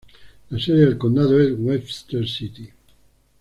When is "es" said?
1.39-1.51